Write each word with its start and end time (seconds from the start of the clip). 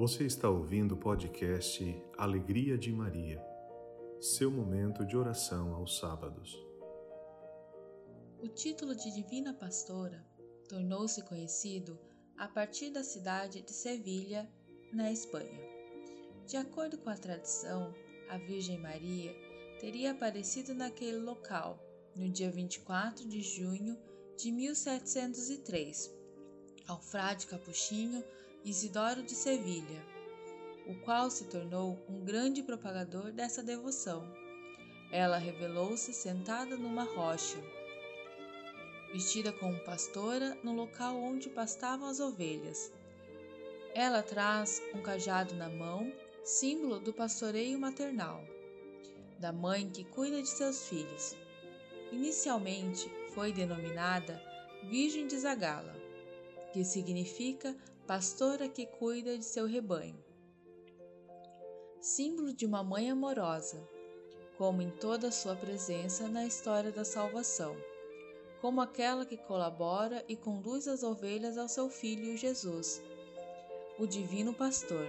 Você 0.00 0.24
está 0.24 0.48
ouvindo 0.48 0.92
o 0.92 0.96
podcast 0.96 1.84
Alegria 2.16 2.78
de 2.78 2.90
Maria, 2.90 3.38
seu 4.18 4.50
momento 4.50 5.04
de 5.04 5.14
oração 5.14 5.74
aos 5.74 5.98
sábados. 5.98 6.58
O 8.42 8.48
título 8.48 8.96
de 8.96 9.12
Divina 9.14 9.52
Pastora 9.52 10.24
tornou-se 10.70 11.22
conhecido 11.24 11.98
a 12.38 12.48
partir 12.48 12.88
da 12.88 13.04
cidade 13.04 13.60
de 13.60 13.72
Sevilha, 13.72 14.48
na 14.90 15.12
Espanha. 15.12 15.60
De 16.46 16.56
acordo 16.56 16.96
com 16.96 17.10
a 17.10 17.18
tradição, 17.18 17.92
a 18.30 18.38
Virgem 18.38 18.78
Maria 18.78 19.34
teria 19.82 20.12
aparecido 20.12 20.72
naquele 20.72 21.18
local 21.18 21.78
no 22.16 22.26
dia 22.26 22.50
24 22.50 23.28
de 23.28 23.42
junho 23.42 23.98
de 24.38 24.50
1703 24.50 26.20
ao 26.88 26.98
frade 26.98 27.46
capuchinho 27.46 28.24
Isidoro 28.62 29.22
de 29.22 29.34
Sevilha, 29.34 30.04
o 30.86 30.94
qual 30.96 31.30
se 31.30 31.46
tornou 31.46 31.98
um 32.06 32.22
grande 32.22 32.62
propagador 32.62 33.32
dessa 33.32 33.62
devoção. 33.62 34.22
Ela 35.10 35.38
revelou-se 35.38 36.12
sentada 36.12 36.76
numa 36.76 37.04
rocha, 37.04 37.56
vestida 39.14 39.50
como 39.50 39.82
pastora 39.82 40.58
no 40.62 40.74
local 40.74 41.16
onde 41.16 41.48
pastavam 41.48 42.06
as 42.06 42.20
ovelhas. 42.20 42.92
Ela 43.94 44.22
traz 44.22 44.82
um 44.94 45.00
cajado 45.00 45.54
na 45.54 45.70
mão, 45.70 46.12
símbolo 46.44 47.00
do 47.00 47.14
pastoreio 47.14 47.78
maternal, 47.78 48.44
da 49.38 49.54
mãe 49.54 49.88
que 49.88 50.04
cuida 50.04 50.42
de 50.42 50.48
seus 50.48 50.86
filhos. 50.86 51.34
Inicialmente 52.12 53.10
foi 53.32 53.54
denominada 53.54 54.38
Virgem 54.82 55.26
de 55.26 55.38
Zagala, 55.38 55.96
que 56.74 56.84
significa 56.84 57.74
pastora 58.10 58.68
que 58.68 58.86
cuida 58.86 59.38
de 59.38 59.44
seu 59.44 59.66
rebanho. 59.66 60.18
Símbolo 62.00 62.52
de 62.52 62.66
uma 62.66 62.82
mãe 62.82 63.08
amorosa, 63.08 63.88
como 64.58 64.82
em 64.82 64.90
toda 64.90 65.28
a 65.28 65.30
sua 65.30 65.54
presença 65.54 66.26
na 66.26 66.44
história 66.44 66.90
da 66.90 67.04
salvação, 67.04 67.76
como 68.60 68.80
aquela 68.80 69.24
que 69.24 69.36
colabora 69.36 70.24
e 70.26 70.34
conduz 70.34 70.88
as 70.88 71.04
ovelhas 71.04 71.56
ao 71.56 71.68
seu 71.68 71.88
filho 71.88 72.36
Jesus, 72.36 73.00
o 73.96 74.08
divino 74.08 74.52
pastor. 74.52 75.06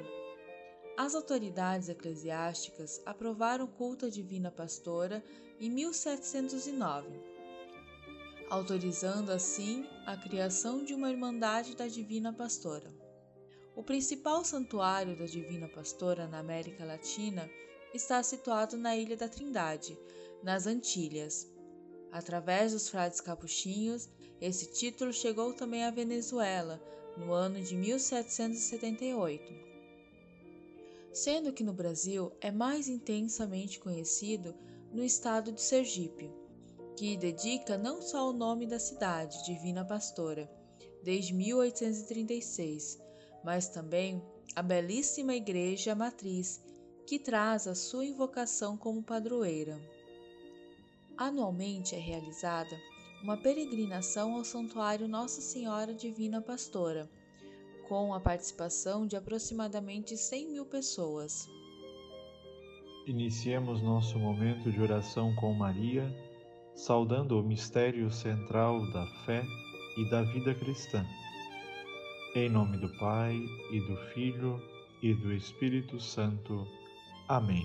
As 0.96 1.16
autoridades 1.16 1.90
eclesiásticas 1.90 3.02
aprovaram 3.04 3.66
o 3.66 3.68
culto 3.68 4.06
à 4.06 4.10
divina 4.12 4.52
pastora 4.52 5.24
em 5.60 5.72
1709 5.72 7.10
autorizando 8.52 9.30
assim 9.32 9.88
a 10.06 10.18
criação 10.18 10.84
de 10.84 10.94
uma 10.94 11.10
Irmandade 11.10 11.74
da 11.74 11.88
Divina 11.88 12.34
Pastora. 12.34 12.94
O 13.74 13.82
principal 13.82 14.44
santuário 14.44 15.18
da 15.18 15.24
Divina 15.24 15.70
Pastora 15.70 16.28
na 16.28 16.40
América 16.40 16.84
Latina 16.84 17.50
está 17.94 18.22
situado 18.22 18.78
na 18.78 18.94
Ilha 18.94 19.16
da 19.16 19.30
Trindade, 19.30 19.98
nas 20.44 20.68
Antilhas. 20.68 21.50
Através 22.12 22.74
dos 22.74 22.90
frades 22.90 23.22
capuchinhos, 23.22 24.10
esse 24.42 24.66
título 24.74 25.14
chegou 25.14 25.54
também 25.54 25.86
à 25.86 25.90
Venezuela, 25.90 26.84
no 27.16 27.32
ano 27.32 27.62
de 27.62 27.74
1778. 27.74 29.54
Sendo 31.14 31.54
que 31.54 31.64
no 31.64 31.72
Brasil 31.72 32.34
é 32.42 32.52
mais 32.52 32.90
intensamente 32.90 33.80
conhecido 33.80 34.54
no 34.92 35.02
estado 35.02 35.54
de 35.54 35.62
Sergipe 35.62 36.41
que 37.02 37.18
dedica 37.18 37.80
não 37.80 38.00
só 38.00 38.30
o 38.30 38.32
nome 38.32 38.68
da 38.68 38.78
cidade, 38.78 39.44
Divina 39.44 39.84
Pastora, 39.84 40.48
desde 41.04 41.34
1836, 41.34 43.02
mas 43.44 43.68
também 43.70 44.22
a 44.56 44.62
belíssima 44.62 45.34
igreja 45.34 45.96
matriz, 45.96 46.64
que 47.08 47.18
traz 47.18 47.66
a 47.66 47.74
sua 47.74 48.06
invocação 48.06 48.78
como 48.78 49.02
padroeira. 49.02 49.82
Anualmente 51.18 51.96
é 51.96 51.98
realizada 51.98 52.80
uma 53.24 53.36
peregrinação 53.36 54.36
ao 54.36 54.46
Santuário 54.46 55.08
Nossa 55.08 55.42
Senhora 55.42 55.96
Divina 55.96 56.40
Pastora, 56.40 57.10
com 57.90 58.14
a 58.14 58.20
participação 58.20 59.08
de 59.08 59.16
aproximadamente 59.16 60.16
100 60.16 60.52
mil 60.52 60.68
pessoas. 60.68 61.50
Iniciemos 63.08 63.82
nosso 63.82 64.20
momento 64.20 64.72
de 64.72 64.80
oração 64.80 65.34
com 65.34 65.52
Maria 65.52 66.08
saudando 66.82 67.40
o 67.40 67.44
mistério 67.44 68.10
central 68.10 68.92
da 68.92 69.06
fé 69.24 69.46
e 69.98 70.10
da 70.10 70.24
vida 70.24 70.52
cristã. 70.56 71.06
Em 72.34 72.50
nome 72.50 72.76
do 72.78 72.90
Pai 72.98 73.40
e 73.72 73.80
do 73.82 73.96
Filho 74.14 74.60
e 75.00 75.14
do 75.14 75.32
Espírito 75.32 76.00
Santo. 76.00 76.66
Amém. 77.28 77.64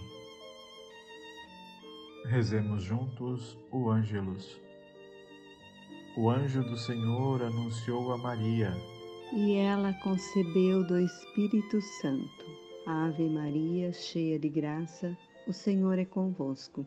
Rezemos 2.26 2.82
juntos 2.82 3.56
o 3.72 3.88
Ângelus. 3.88 4.60
O 6.18 6.28
anjo 6.28 6.62
do 6.64 6.76
Senhor 6.76 7.42
anunciou 7.42 8.12
a 8.12 8.18
Maria. 8.18 8.70
E 9.32 9.54
ela 9.54 9.94
concebeu 10.02 10.86
do 10.86 11.00
Espírito 11.00 11.80
Santo. 12.02 12.44
Ave 12.86 13.30
Maria, 13.30 13.94
cheia 13.94 14.38
de 14.38 14.50
graça, 14.50 15.16
o 15.48 15.54
Senhor 15.54 15.98
é 15.98 16.04
convosco. 16.04 16.86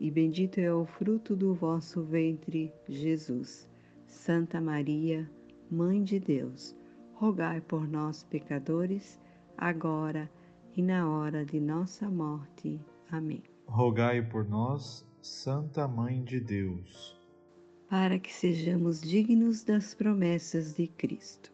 e 0.00 0.10
bendito 0.10 0.58
é 0.58 0.72
o 0.72 0.86
fruto 0.86 1.36
do 1.36 1.54
vosso 1.54 2.02
ventre, 2.02 2.72
Jesus. 2.88 3.68
Santa 4.06 4.58
Maria, 4.58 5.30
Mãe 5.70 6.02
de 6.02 6.18
Deus, 6.18 6.74
rogai 7.12 7.60
por 7.60 7.86
nós, 7.86 8.24
pecadores, 8.24 9.20
agora 9.56 10.28
e 10.74 10.82
na 10.82 11.08
hora 11.08 11.44
de 11.44 11.60
nossa 11.60 12.08
morte. 12.08 12.80
Amém. 13.10 13.42
Rogai 13.66 14.22
por 14.22 14.48
nós, 14.48 15.06
Santa 15.20 15.86
Mãe 15.86 16.24
de 16.24 16.40
Deus, 16.40 17.16
para 17.88 18.18
que 18.18 18.32
sejamos 18.32 19.02
dignos 19.02 19.62
das 19.62 19.94
promessas 19.94 20.74
de 20.74 20.88
Cristo. 20.88 21.52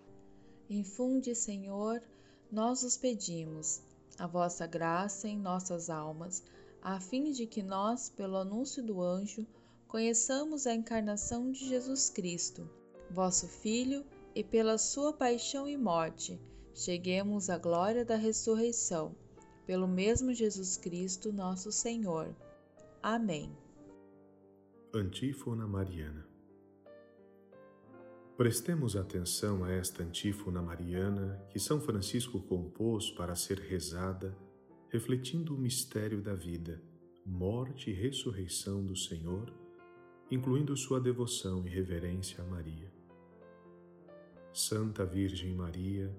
Infunde, 0.70 1.34
Senhor, 1.34 2.00
nós 2.50 2.84
os 2.84 2.96
pedimos, 2.96 3.82
a 4.18 4.26
vossa 4.26 4.66
graça 4.66 5.28
em 5.28 5.38
nossas 5.38 5.90
almas 5.90 6.42
a 6.86 7.00
fim 7.00 7.32
de 7.32 7.48
que 7.48 7.64
nós, 7.64 8.08
pelo 8.08 8.36
anúncio 8.36 8.80
do 8.80 9.02
anjo, 9.02 9.44
conheçamos 9.88 10.68
a 10.68 10.72
encarnação 10.72 11.50
de 11.50 11.66
Jesus 11.66 12.08
Cristo, 12.08 12.70
vosso 13.10 13.48
Filho, 13.48 14.04
e 14.36 14.44
pela 14.44 14.78
sua 14.78 15.12
paixão 15.12 15.68
e 15.68 15.76
morte, 15.76 16.40
cheguemos 16.72 17.50
à 17.50 17.58
glória 17.58 18.04
da 18.04 18.14
ressurreição, 18.14 19.16
pelo 19.66 19.88
mesmo 19.88 20.32
Jesus 20.32 20.76
Cristo, 20.76 21.32
nosso 21.32 21.72
Senhor. 21.72 22.32
Amém. 23.02 23.50
Antífona 24.94 25.66
Mariana 25.66 26.24
Prestemos 28.36 28.94
atenção 28.94 29.64
a 29.64 29.72
esta 29.72 30.04
antífona 30.04 30.62
mariana 30.62 31.44
que 31.48 31.58
São 31.58 31.80
Francisco 31.80 32.38
compôs 32.42 33.10
para 33.10 33.34
ser 33.34 33.58
rezada 33.58 34.36
refletindo 34.96 35.54
o 35.54 35.58
mistério 35.58 36.22
da 36.22 36.34
vida, 36.34 36.80
morte 37.26 37.90
e 37.90 37.92
ressurreição 37.92 38.82
do 38.82 38.96
Senhor, 38.96 39.52
incluindo 40.30 40.74
sua 40.74 40.98
devoção 40.98 41.66
e 41.66 41.68
reverência 41.68 42.42
a 42.42 42.46
Maria. 42.46 42.90
Santa 44.54 45.04
Virgem 45.04 45.54
Maria, 45.54 46.10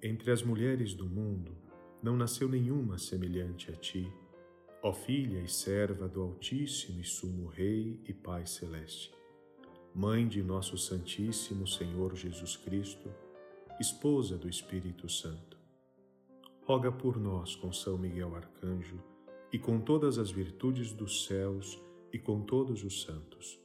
entre 0.00 0.30
as 0.30 0.44
mulheres 0.44 0.94
do 0.94 1.06
mundo, 1.06 1.56
não 2.00 2.16
nasceu 2.16 2.48
nenhuma 2.48 2.98
semelhante 2.98 3.68
a 3.68 3.74
ti, 3.74 4.08
ó 4.80 4.92
Filha 4.92 5.40
e 5.40 5.48
serva 5.48 6.06
do 6.06 6.22
Altíssimo 6.22 7.00
e 7.00 7.04
Sumo 7.04 7.48
Rei 7.48 8.00
e 8.06 8.14
Pai 8.14 8.46
Celeste. 8.46 9.12
Mãe 9.92 10.28
de 10.28 10.40
nosso 10.40 10.78
Santíssimo 10.78 11.66
Senhor 11.66 12.14
Jesus 12.14 12.56
Cristo, 12.56 13.12
esposa 13.80 14.38
do 14.38 14.48
Espírito 14.48 15.08
Santo. 15.08 15.59
Roga 16.70 16.92
por 16.92 17.18
nós 17.18 17.56
com 17.56 17.72
São 17.72 17.98
Miguel 17.98 18.36
Arcanjo 18.36 19.02
e 19.52 19.58
com 19.58 19.80
todas 19.80 20.18
as 20.18 20.30
virtudes 20.30 20.92
dos 20.92 21.24
céus 21.24 21.82
e 22.12 22.16
com 22.16 22.42
todos 22.42 22.84
os 22.84 23.02
santos, 23.02 23.60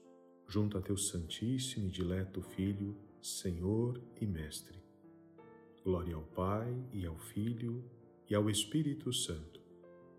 junto 0.48 0.76
a 0.76 0.82
teu 0.82 0.98
Santíssimo 0.98 1.86
e 1.86 1.92
Dileto 1.92 2.42
Filho, 2.42 2.98
Senhor 3.22 4.02
e 4.20 4.26
Mestre. 4.26 4.82
Glória 5.84 6.16
ao 6.16 6.24
Pai 6.24 6.76
e 6.92 7.06
ao 7.06 7.16
Filho 7.16 7.86
e 8.28 8.34
ao 8.34 8.50
Espírito 8.50 9.14
Santo, 9.14 9.62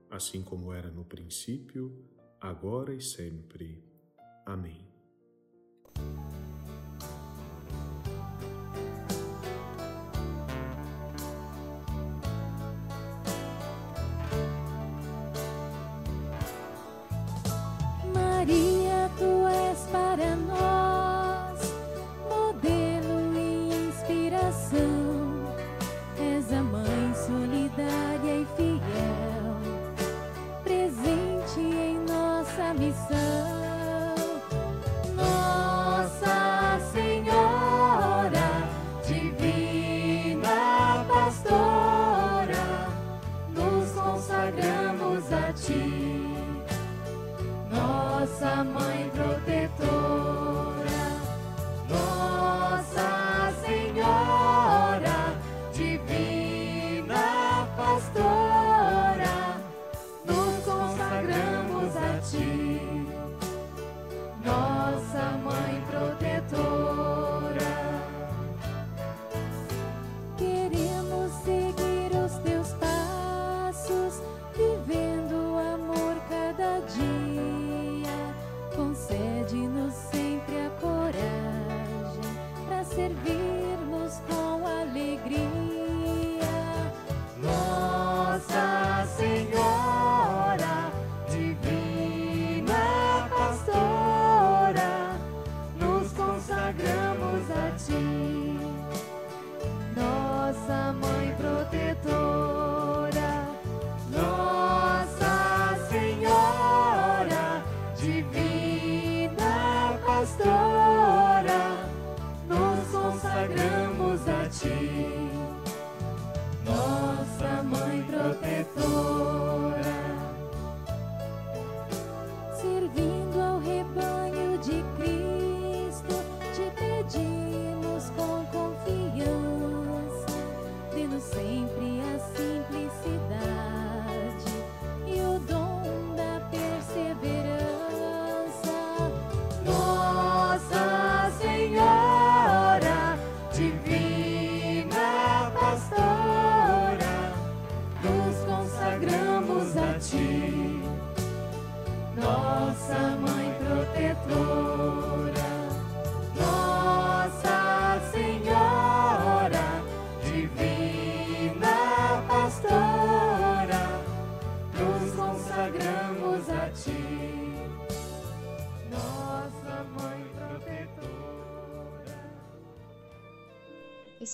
assim 0.09 0.41
como 0.41 0.73
era 0.73 0.89
no 0.89 1.05
princípio, 1.05 1.93
agora 2.41 2.95
e 2.95 3.01
sempre. 3.01 3.83
Amém. 4.45 4.86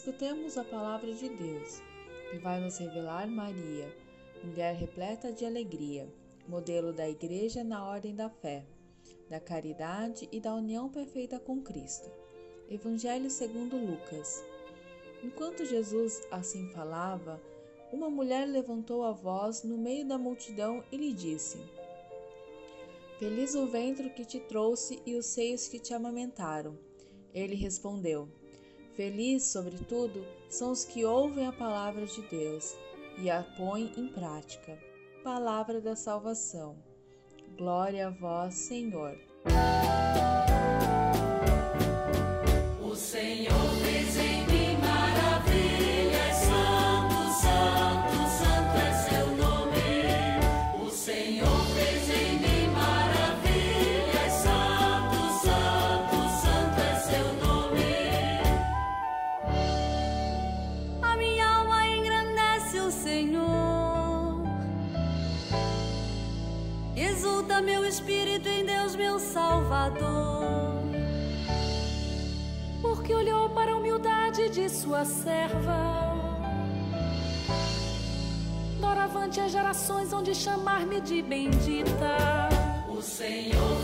Escutemos 0.05 0.59
a 0.59 0.65
palavra 0.65 1.15
de 1.15 1.29
Deus, 1.29 1.81
que 2.29 2.37
vai 2.39 2.61
nos 2.61 2.77
revelar 2.77 3.29
Maria, 3.29 3.97
mulher 4.43 4.75
repleta 4.75 5.33
de 5.33 5.47
alegria, 5.47 6.13
modelo 6.49 6.93
da 6.93 7.09
Igreja 7.09 7.63
na 7.63 7.89
ordem 7.89 8.13
da 8.13 8.29
fé, 8.29 8.67
da 9.31 9.39
caridade 9.39 10.29
e 10.33 10.41
da 10.41 10.57
união 10.57 10.89
perfeita 10.89 11.39
com 11.39 11.63
Cristo. 11.63 12.11
Evangelho 12.69 13.31
segundo 13.31 13.77
Lucas. 13.77 14.45
Enquanto 15.23 15.65
Jesus 15.65 16.27
assim 16.33 16.69
falava, 16.73 17.41
uma 17.93 18.11
mulher 18.11 18.49
levantou 18.49 19.05
a 19.05 19.13
voz 19.13 19.63
no 19.63 19.79
meio 19.79 20.05
da 20.05 20.19
multidão 20.19 20.83
e 20.91 20.97
lhe 20.97 21.13
disse: 21.13 21.59
Feliz 23.21 23.55
o 23.55 23.69
ventre 23.69 24.11
que 24.11 24.25
te 24.25 24.41
trouxe 24.41 25.01
e 25.07 25.15
os 25.15 25.27
seios 25.27 25.69
que 25.69 25.79
te 25.79 25.95
amamentaram. 25.95 26.77
Ele 27.33 27.55
respondeu: 27.55 28.42
Felizes, 28.95 29.51
sobretudo, 29.53 30.25
são 30.49 30.71
os 30.71 30.85
que 30.85 31.05
ouvem 31.05 31.47
a 31.47 31.53
palavra 31.53 32.05
de 32.05 32.21
Deus 32.23 32.77
e 33.19 33.31
a 33.31 33.43
põem 33.57 33.91
em 33.97 34.09
prática. 34.09 34.79
Palavra 35.25 35.81
da 35.81 35.97
salvação. 35.97 36.77
Glória 37.57 38.09
a 38.09 38.11
vós, 38.11 38.55
Senhor. 38.55 39.19
Espírito 67.93 68.49
em 68.49 68.65
Deus, 68.65 68.97
meu 68.97 69.19
Salvador, 69.19 70.83
porque 72.81 73.15
olhou 73.15 73.51
para 73.51 73.73
a 73.73 73.77
humildade 73.77 74.49
de 74.49 74.67
sua 74.71 75.05
serva. 75.05 75.81
Doravante 78.81 79.41
as 79.41 79.53
gerações 79.53 80.11
onde 80.13 80.35
chamar-me 80.35 81.03
de 81.03 81.21
bendita. 81.21 82.17
O 82.89 83.03
Senhor 83.03 83.77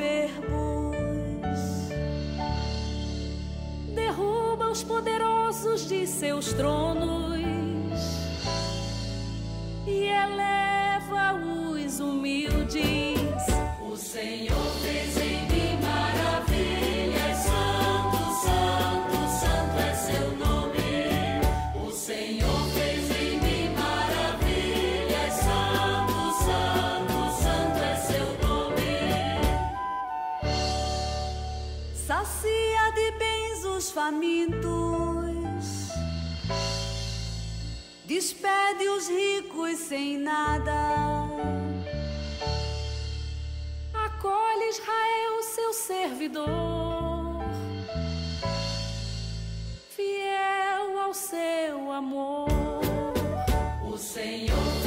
soberbos. 0.00 1.60
derruba 3.94 4.70
os 4.70 4.82
poderosos 4.82 5.86
de 5.86 6.06
seus 6.06 6.54
tronos 6.54 7.38
e 9.86 10.06
eleva 10.06 11.34
os 11.34 12.00
humildes. 12.00 13.46
O 13.82 13.96
Senhor 13.96 14.70
fez 14.82 15.16
em 15.18 15.49
os 38.96 39.08
ricos 39.08 39.78
sem 39.78 40.18
nada. 40.18 41.26
Acolhe 43.94 44.68
Israel, 44.68 45.42
seu 45.42 45.72
servidor, 45.72 47.42
fiel 49.88 50.98
ao 50.98 51.14
seu 51.14 51.92
amor. 51.92 52.48
O 53.90 53.96
Senhor 53.96 54.79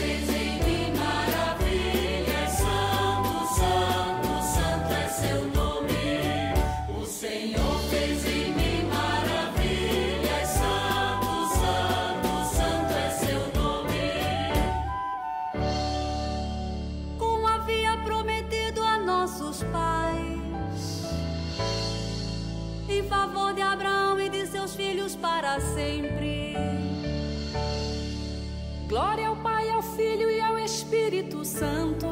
Santo. 31.53 32.07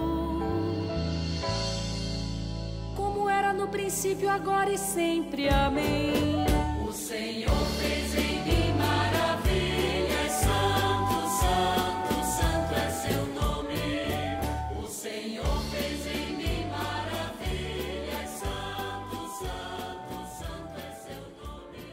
Como 2.95 3.27
era 3.27 3.51
no 3.51 3.67
princípio, 3.67 4.29
agora 4.29 4.71
e 4.71 4.77
sempre. 4.77 5.49
Amém. 5.49 6.45
O 6.87 6.91
Senhor 6.91 7.65
fez 7.79 8.13
em 8.13 8.43
mim 8.45 8.71
maravilhas, 8.77 10.31
santo, 10.31 11.17
santo, 11.41 12.13
santo 12.37 12.73
é 12.75 12.89
seu 12.91 13.25
nome. 13.33 14.83
O 14.83 14.87
Senhor 14.87 15.59
fez 15.71 16.05
em 16.05 16.37
mim 16.37 16.69
maravilhas, 16.69 18.29
santo, 18.29 19.17
santo, 19.39 20.15
santo 20.37 20.79
é 20.87 20.91
seu 20.93 21.23
nome. 21.43 21.83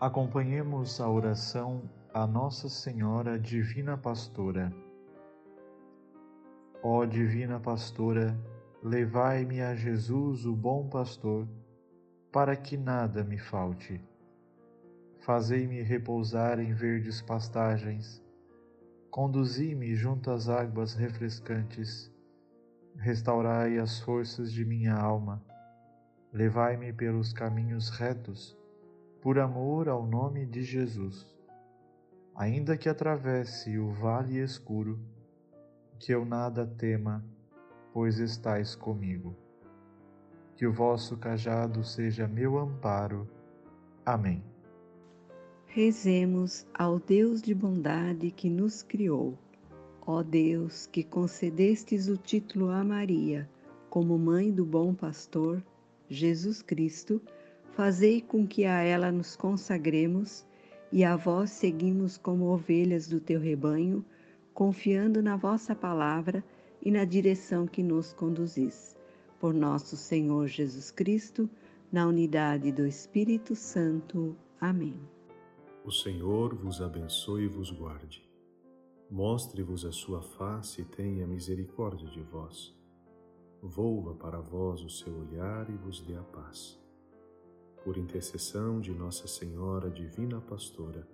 Acompanhemos 0.00 1.00
a 1.00 1.08
oração 1.08 1.82
a 2.12 2.26
Nossa 2.26 2.68
Senhora 2.68 3.38
Divina 3.38 3.96
Pastora. 3.96 4.72
Ó 6.90 7.04
Divina 7.04 7.60
Pastora, 7.60 8.34
levai-me 8.82 9.60
a 9.60 9.74
Jesus, 9.74 10.46
o 10.46 10.56
bom 10.56 10.88
pastor, 10.88 11.46
para 12.32 12.56
que 12.56 12.78
nada 12.78 13.22
me 13.22 13.36
falte. 13.36 14.00
Fazei-me 15.18 15.82
repousar 15.82 16.58
em 16.58 16.72
verdes 16.72 17.20
pastagens, 17.20 18.24
conduzi-me 19.10 19.94
junto 19.94 20.30
às 20.30 20.48
águas 20.48 20.94
refrescantes, 20.94 22.10
restaurai 22.96 23.76
as 23.76 24.00
forças 24.00 24.50
de 24.50 24.64
minha 24.64 24.94
alma, 24.94 25.44
levai-me 26.32 26.90
pelos 26.90 27.34
caminhos 27.34 27.90
retos, 27.90 28.56
por 29.20 29.38
amor 29.38 29.90
ao 29.90 30.06
nome 30.06 30.46
de 30.46 30.62
Jesus. 30.62 31.26
Ainda 32.34 32.78
que 32.78 32.88
atravesse 32.88 33.78
o 33.78 33.90
vale 33.90 34.38
escuro, 34.38 34.98
que 35.98 36.12
eu 36.12 36.24
nada 36.24 36.66
tema, 36.66 37.24
pois 37.92 38.18
estais 38.18 38.74
comigo. 38.74 39.34
Que 40.56 40.66
o 40.66 40.72
vosso 40.72 41.16
cajado 41.16 41.84
seja 41.84 42.26
meu 42.26 42.58
amparo. 42.58 43.28
Amém. 44.04 44.42
Rezemos 45.66 46.66
ao 46.72 46.98
Deus 46.98 47.42
de 47.42 47.54
bondade 47.54 48.30
que 48.30 48.48
nos 48.48 48.82
criou. 48.82 49.38
Ó 50.06 50.22
Deus, 50.22 50.86
que 50.86 51.04
concedestes 51.04 52.08
o 52.08 52.16
título 52.16 52.70
a 52.70 52.82
Maria 52.82 53.48
como 53.88 54.18
mãe 54.18 54.52
do 54.52 54.64
bom 54.64 54.94
pastor, 54.94 55.62
Jesus 56.08 56.62
Cristo, 56.62 57.20
fazei 57.72 58.20
com 58.20 58.46
que 58.46 58.64
a 58.64 58.82
ela 58.82 59.10
nos 59.10 59.34
consagremos 59.34 60.46
e 60.92 61.04
a 61.04 61.16
vós 61.16 61.50
seguimos 61.50 62.16
como 62.16 62.46
ovelhas 62.46 63.08
do 63.08 63.20
teu 63.20 63.40
rebanho, 63.40 64.04
confiando 64.58 65.22
na 65.22 65.36
vossa 65.36 65.72
palavra 65.72 66.42
e 66.82 66.90
na 66.90 67.04
direção 67.04 67.64
que 67.64 67.80
nos 67.80 68.12
conduzis. 68.12 68.98
Por 69.38 69.54
nosso 69.54 69.96
Senhor 69.96 70.48
Jesus 70.48 70.90
Cristo, 70.90 71.48
na 71.92 72.08
unidade 72.08 72.72
do 72.72 72.84
Espírito 72.84 73.54
Santo. 73.54 74.36
Amém. 74.60 75.00
O 75.84 75.92
Senhor 75.92 76.56
vos 76.56 76.82
abençoe 76.82 77.44
e 77.44 77.46
vos 77.46 77.70
guarde. 77.70 78.28
Mostre-vos 79.08 79.84
a 79.84 79.92
sua 79.92 80.22
face 80.22 80.82
e 80.82 80.84
tenha 80.84 81.24
misericórdia 81.24 82.08
de 82.08 82.20
vós. 82.20 82.76
Volva 83.62 84.12
para 84.16 84.40
vós 84.40 84.80
o 84.82 84.90
seu 84.90 85.20
olhar 85.20 85.70
e 85.70 85.76
vos 85.76 86.00
dê 86.00 86.16
a 86.16 86.22
paz. 86.24 86.76
Por 87.84 87.96
intercessão 87.96 88.80
de 88.80 88.92
Nossa 88.92 89.28
Senhora 89.28 89.88
Divina 89.88 90.40
Pastora, 90.40 91.06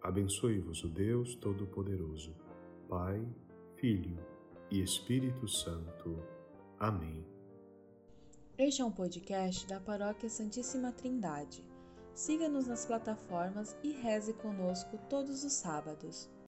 abençoe-vos 0.00 0.84
o 0.84 0.88
Deus 0.88 1.34
Todo-Poderoso, 1.34 2.45
Pai, 2.88 3.26
Filho 3.74 4.16
e 4.70 4.80
Espírito 4.80 5.48
Santo. 5.48 6.22
Amém. 6.78 7.26
Este 8.56 8.80
é 8.80 8.84
um 8.84 8.92
podcast 8.92 9.66
da 9.66 9.80
Paróquia 9.80 10.28
Santíssima 10.28 10.92
Trindade. 10.92 11.64
Siga-nos 12.14 12.68
nas 12.68 12.86
plataformas 12.86 13.76
e 13.82 13.90
reze 13.90 14.32
conosco 14.34 14.98
todos 15.10 15.42
os 15.42 15.52
sábados. 15.52 16.30